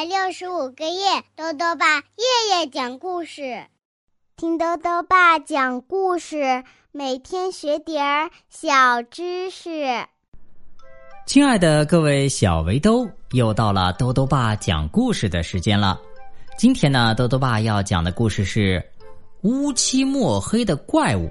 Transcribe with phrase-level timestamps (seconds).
[0.00, 3.66] 百六十五个夜，豆豆爸夜夜讲故事，
[4.34, 9.84] 听豆豆爸讲故事，每天学点儿小知识。
[11.26, 16.00] 亲爱的各位小围兜，又到了豆豆爸讲故事的时间了。
[16.56, 18.82] 今天呢，豆豆爸要讲的故事是
[19.46, 21.26] 《乌漆墨黑的怪物》，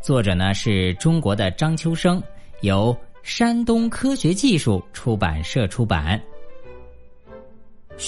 [0.00, 2.22] 作者呢是中国的张秋生，
[2.62, 6.18] 由山东科学技术出版社出版。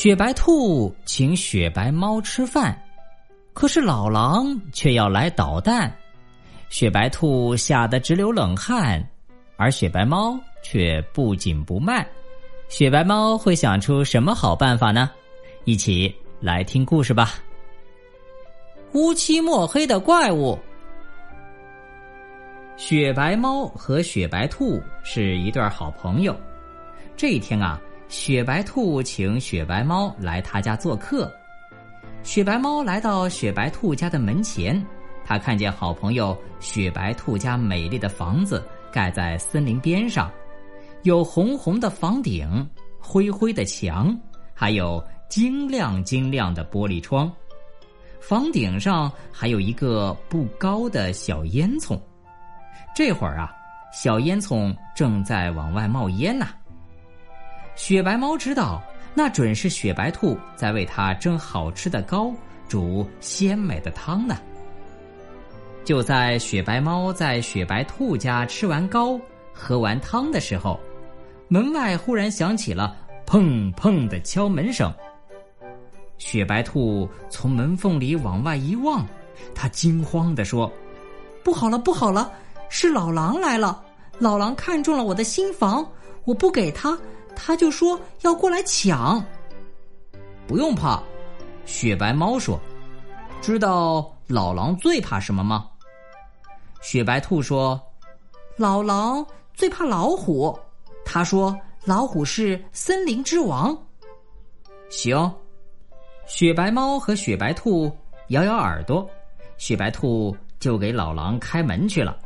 [0.01, 2.81] 雪白兔请雪白猫吃饭，
[3.53, 5.93] 可是老狼却要来捣蛋，
[6.69, 9.05] 雪白兔吓得直流冷汗，
[9.57, 12.07] 而雪白猫却不紧不慢。
[12.69, 15.11] 雪白猫会想出什么好办法呢？
[15.65, 17.35] 一起来听故事吧。
[18.93, 20.57] 乌漆墨黑的怪物，
[22.77, 26.33] 雪白猫和雪白兔是一对好朋友。
[27.17, 27.81] 这一天啊。
[28.09, 31.31] 雪白兔请雪白猫来他家做客。
[32.23, 34.83] 雪白猫来到雪白兔家的门前，
[35.25, 40.31] 他看见好朋友雪白兔家美丽的房子盖在森林边上，
[41.03, 42.67] 有红红的房顶、
[42.99, 44.19] 灰灰的墙，
[44.55, 47.31] 还有晶亮晶亮的玻璃窗。
[48.21, 52.01] 房顶上还有一个不高的小烟囱。
[52.97, 53.53] 这会儿啊，
[53.93, 56.49] 小烟囱正在往外冒烟呢。
[57.79, 58.83] 雪白猫知道，
[59.15, 62.35] 那准是雪白兔在为它蒸好吃的糕、
[62.67, 64.37] 煮鲜美的汤呢。
[65.85, 69.19] 就在雪白猫在雪白兔家吃完糕、
[69.53, 70.79] 喝完汤的时候，
[71.47, 74.93] 门外忽然响起了砰砰的敲门声。
[76.19, 79.07] 雪白兔从门缝里往外一望，
[79.55, 80.71] 他惊慌地说
[81.45, 82.33] ：“不好了，不好了，
[82.69, 83.81] 是老狼来了！
[84.19, 85.89] 老狼看中了我的新房，
[86.25, 86.99] 我不给他。”
[87.41, 89.25] 他就说要过来抢，
[90.47, 91.01] 不用怕。
[91.65, 92.61] 雪白猫说
[93.41, 95.71] ：“知道老狼最怕什么吗？”
[96.83, 97.81] 雪白兔说
[98.59, 99.25] ：“老狼
[99.55, 100.59] 最怕老虎。”
[101.07, 103.77] 他说：“老虎是森林之王。”
[104.91, 105.33] 行，
[106.27, 107.91] 雪白猫和雪白兔
[108.29, 109.09] 摇摇耳朵，
[109.59, 112.19] 雪白兔就给老狼开门去了。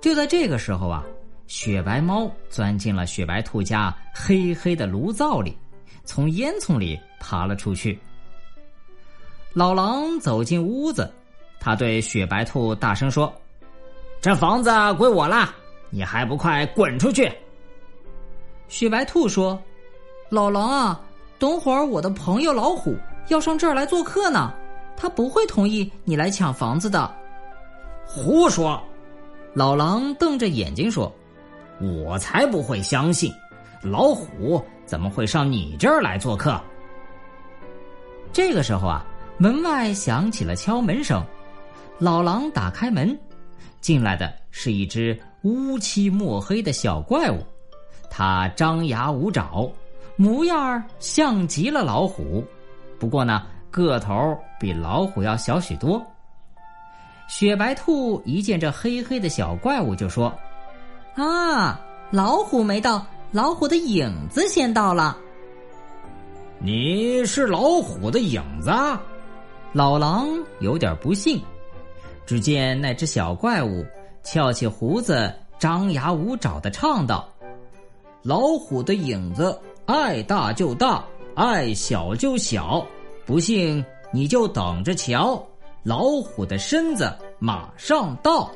[0.00, 1.04] 就在这个时候啊。
[1.46, 5.56] 雪白猫钻进了雪白兔家黑黑的炉灶里，
[6.04, 7.98] 从烟囱里爬了出去。
[9.52, 11.12] 老狼走进屋子，
[11.60, 13.32] 他对雪白兔大声说
[14.20, 15.54] ：“这房子归我了，
[15.90, 17.30] 你还不快滚出去！”
[18.68, 19.62] 雪白兔说
[20.30, 21.00] ：“老狼啊，
[21.38, 22.96] 等会儿我的朋友老虎
[23.28, 24.52] 要上这儿来做客呢，
[24.96, 27.14] 他不会同意你来抢房子的。”
[28.06, 28.82] 胡说！
[29.52, 31.12] 老狼瞪着眼睛说。
[31.80, 33.32] 我才不会相信，
[33.82, 36.60] 老虎怎么会上你这儿来做客？
[38.32, 39.04] 这个时候啊，
[39.38, 41.24] 门外响起了敲门声。
[41.98, 43.16] 老狼打开门，
[43.80, 47.44] 进来的是一只乌漆墨黑的小怪物。
[48.10, 49.70] 它张牙舞爪，
[50.16, 52.44] 模样像极了老虎，
[52.98, 56.04] 不过呢，个头比老虎要小许多。
[57.28, 60.32] 雪白兔一见这黑黑的小怪物，就说。
[61.16, 61.80] 啊，
[62.10, 65.16] 老虎没到，老虎的影子先到了。
[66.58, 68.72] 你是老虎的影子？
[69.72, 71.40] 老狼有点不信。
[72.26, 73.84] 只见那只小怪物
[74.24, 77.28] 翘起胡子，张牙舞爪的唱道
[78.22, 81.04] ：“老虎的影子爱大就大，
[81.36, 82.84] 爱小就小，
[83.24, 85.40] 不信你就等着瞧，
[85.84, 88.50] 老虎的身子马上到。”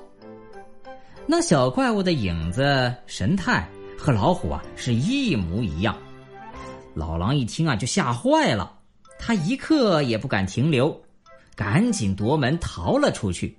[1.31, 3.69] 那小怪物的影子神态
[3.99, 5.95] 和老虎啊是一模一样，
[6.95, 8.73] 老狼一听啊就吓坏了，
[9.19, 10.99] 他一刻也不敢停留，
[11.55, 13.55] 赶紧夺门逃了出去。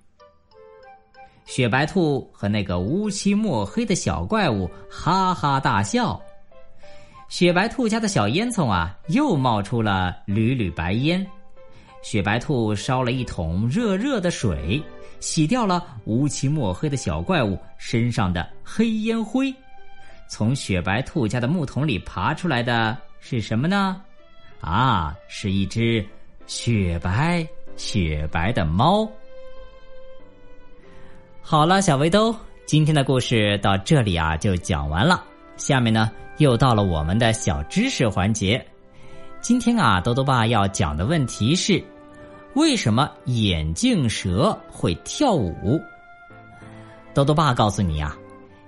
[1.46, 6.19] 雪白兔和那个乌漆墨黑的小怪物哈哈大笑，
[7.27, 11.24] 雪白兔家的小烟囱啊又冒出了缕缕白烟，
[12.01, 14.81] 雪白兔烧了一桶热热的水。
[15.22, 19.54] 洗掉了乌漆墨黑的小怪物身上的黑烟灰，
[20.30, 24.01] 从雪白兔家的木桶里爬出来的是什么呢？
[24.62, 26.06] 啊，是一只
[26.48, 29.06] 雪白雪白的猫。
[31.42, 32.34] 好了，小围兜，
[32.66, 35.22] 今天的故事到这里啊就讲完了。
[35.57, 38.66] 下面呢又到了我们的小知识环节。
[39.41, 41.83] 今天啊，多多爸要讲的问题是。
[42.56, 45.80] 为什么眼镜蛇会跳舞？
[47.13, 48.18] 豆豆爸告诉你啊，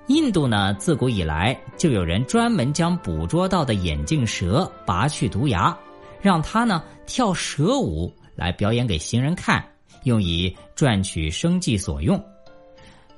[0.08, 5.76] 印度呢自古以来就有人专门将捕捉到的眼镜蛇拔去毒牙，
[6.22, 9.66] 让它呢跳蛇舞来表演给行人看，
[10.04, 12.24] 用以赚取生计所用。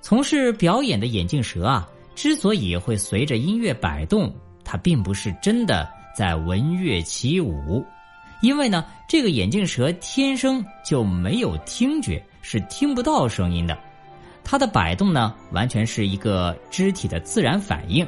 [0.01, 4.33] 从事表演的眼镜蛇啊，之所以会随着音乐摆动，
[4.63, 7.83] 它并不是真的在闻乐起舞，
[8.41, 13.77] 因为呢，这个眼镜蛇天生就没有听觉，是听不到声音的。
[14.43, 18.05] 它的摆动呢，完全是一个肢体的自然反应，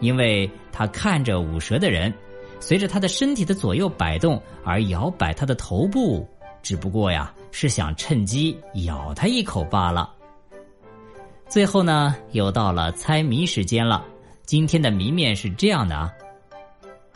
[0.00, 2.12] 因为它看着舞蛇的人，
[2.60, 6.26] 随着他的身体的左右摆动而摇摆他的头部，
[6.62, 10.12] 只不过呀，是想趁机咬他一口罢了。
[11.48, 14.04] 最后呢，又到了猜谜时间了。
[14.44, 16.12] 今天的谜面是这样的啊：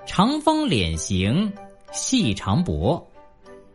[0.06, 1.52] 长方脸型，
[1.92, 3.04] 细长脖，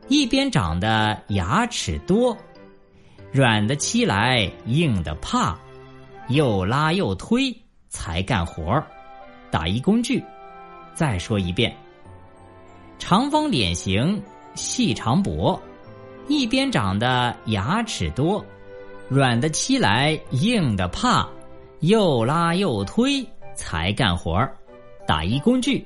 [0.07, 2.36] 一边长的牙齿多。
[3.31, 5.57] 软的欺来，硬的怕，
[6.30, 7.56] 又拉又推
[7.89, 8.86] 才干活儿。
[9.50, 10.24] 打一工具，
[10.94, 11.74] 再说一遍。
[13.00, 14.22] 长方脸型，
[14.56, 15.62] 细长脖，
[16.27, 18.44] 一边长的牙齿多，
[19.07, 21.27] 软的欺来，硬的怕，
[21.81, 23.25] 又拉又推
[23.56, 24.56] 才干活儿。
[25.07, 25.86] 打一工具，